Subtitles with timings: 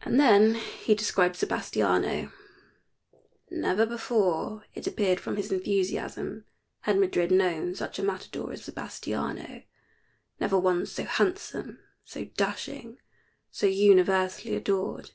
[0.00, 2.32] And then he described Sebastiano.
[3.50, 6.46] Never before, it appeared from his enthusiasm,
[6.80, 9.64] had Madrid known such a matador as Sebastiano.
[10.40, 12.96] Never one so handsome, so dashing,
[13.50, 15.10] so universally adored.